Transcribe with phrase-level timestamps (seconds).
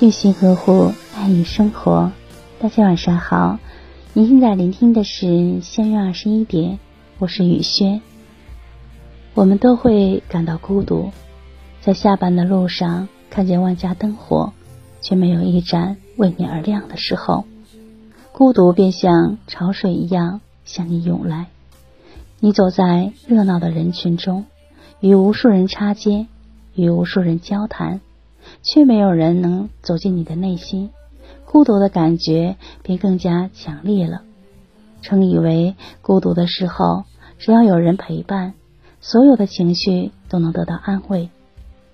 [0.00, 2.12] 用心呵护，爱你生活。
[2.60, 3.58] 大家晚上好，
[4.12, 6.78] 您现在聆听的是相约二十一点，
[7.18, 8.00] 我是雨轩。
[9.34, 11.10] 我们都会感到孤独，
[11.80, 14.52] 在下班的路上看见万家灯火，
[15.00, 17.44] 却没有一盏为你而亮的时候，
[18.30, 21.48] 孤独便像潮水一样向你涌来。
[22.38, 24.44] 你走在热闹的人群中，
[25.00, 26.28] 与无数人擦肩，
[26.76, 28.00] 与无数人交谈。
[28.62, 30.90] 却没有人能走进你的内心，
[31.44, 34.22] 孤独的感觉便更加强烈了。
[35.02, 37.04] 曾以为孤独的时候，
[37.38, 38.54] 只要有人陪伴，
[39.00, 41.30] 所有的情绪都能得到安慰。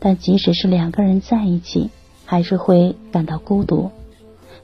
[0.00, 1.90] 但即使是两个人在一起，
[2.24, 3.90] 还是会感到孤独；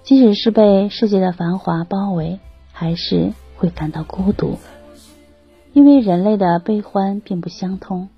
[0.02, 2.38] 即使是被世界的繁华包围，
[2.72, 4.58] 还是会感到孤独。
[5.72, 8.08] 因为人类的悲欢并不相通，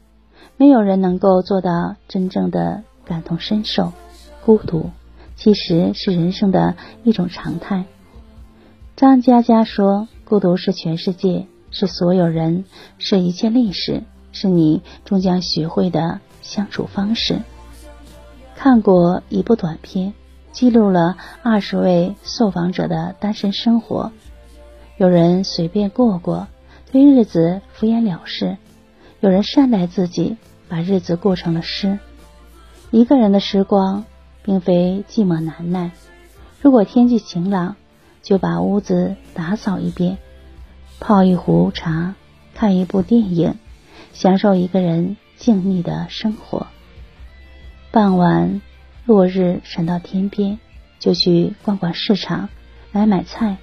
[0.58, 2.82] 没有人能够做到真正的。
[3.06, 3.92] 感同身受，
[4.44, 4.90] 孤独
[5.36, 7.84] 其实是人生的一种常态。
[8.96, 12.64] 张嘉佳说：“孤独是全世界，是所有人，
[12.98, 17.40] 是一切历史，是你终将学会的相处方式。”
[18.56, 20.14] 看过一部短片，
[20.50, 24.10] 记录了二十位受访者的单身生活。
[24.96, 26.48] 有人随便过过，
[26.90, 28.56] 对日子敷衍了事；
[29.20, 30.38] 有人善待自己，
[30.70, 31.98] 把日子过成了诗。
[32.92, 34.04] 一个人的时光，
[34.44, 35.90] 并非寂寞难耐。
[36.60, 37.74] 如果天气晴朗，
[38.22, 40.18] 就把屋子打扫一遍，
[41.00, 42.14] 泡一壶茶，
[42.54, 43.56] 看一部电影，
[44.12, 46.68] 享受一个人静谧的生活。
[47.90, 48.60] 傍晚，
[49.04, 50.58] 落日闪到天边，
[51.00, 52.48] 就去逛逛市场，
[52.92, 53.56] 买买菜，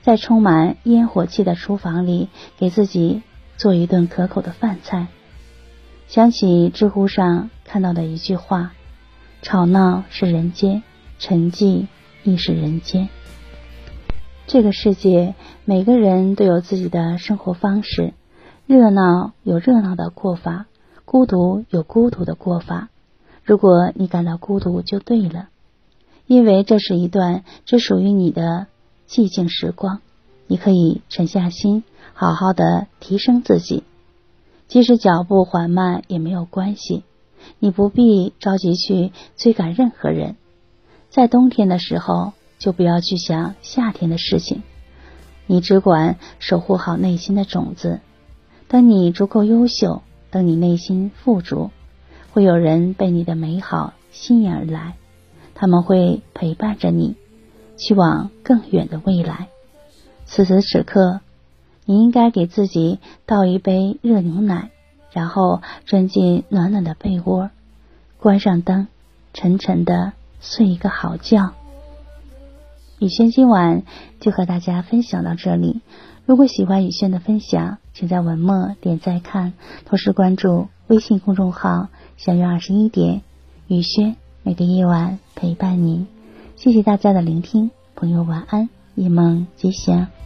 [0.00, 3.22] 在充满烟火气的厨房里，给自己
[3.58, 5.08] 做一顿可口的饭菜。
[6.08, 8.72] 想起知乎上看到的一句话
[9.42, 10.84] ：“吵闹是人间，
[11.18, 11.88] 沉寂
[12.22, 13.08] 亦是人间。”
[14.46, 18.14] 这个世界，每个人都有自己的生活方式，
[18.68, 20.66] 热闹有热闹的过法，
[21.04, 22.90] 孤独有孤独的过法。
[23.42, 25.48] 如果你感到孤独，就对了，
[26.28, 28.68] 因为这是一段只属于你的
[29.08, 29.98] 寂静时光，
[30.46, 33.82] 你可以沉下心，好好的提升自己。
[34.68, 37.02] 即使脚步缓慢也没有关系，
[37.58, 40.36] 你不必着急去追赶任何人。
[41.10, 44.62] 在冬天的时候，就不要去想夏天的事情，
[45.46, 48.00] 你只管守护好内心的种子。
[48.68, 51.70] 等你足够优秀，等你内心富足，
[52.32, 54.96] 会有人被你的美好吸引而来，
[55.54, 57.16] 他们会陪伴着你，
[57.76, 59.48] 去往更远的未来。
[60.24, 61.20] 此时此刻。
[61.86, 64.70] 你应该给自己倒一杯热牛奶，
[65.14, 67.50] 然后钻进暖暖的被窝，
[68.18, 68.88] 关上灯，
[69.32, 71.52] 沉沉的睡一个好觉。
[72.98, 73.84] 雨轩今晚
[74.18, 75.80] 就和大家分享到这里。
[76.26, 79.52] 如果喜欢雨轩的分享，请在文末点赞看，
[79.84, 83.22] 同时关注微信公众号“相约二十一点”，
[83.68, 86.08] 雨轩每个夜晚陪伴您。
[86.56, 90.23] 谢谢大家的聆听，朋友晚安，夜梦吉祥。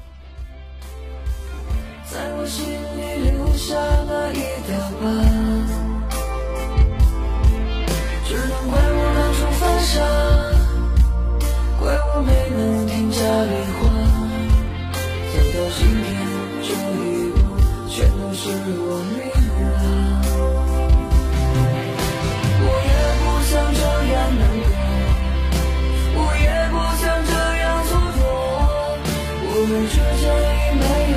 [29.69, 31.08] 们之间已没有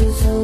[0.00, 0.37] 你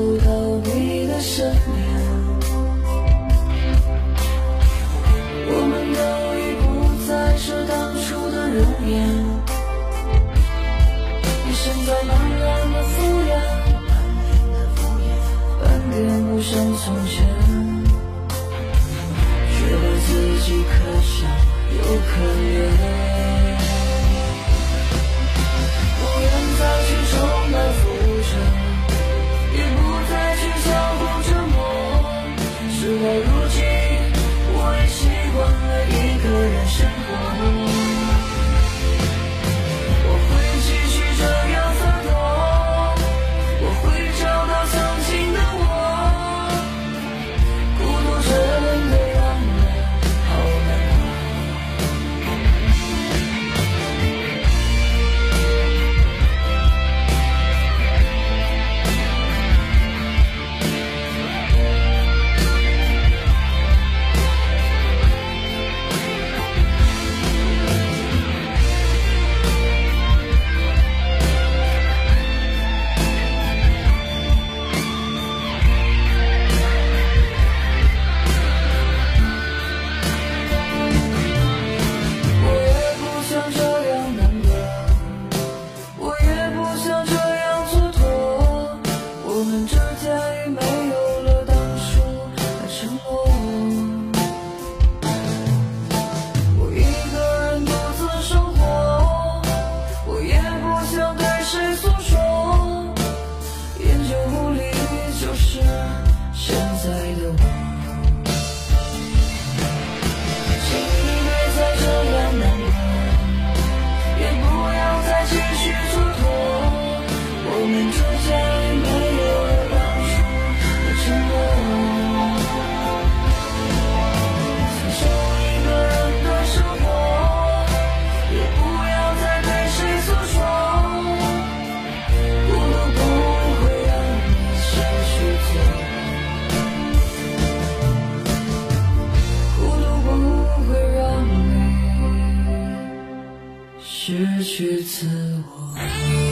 [144.84, 145.06] 是
[145.48, 146.23] 我。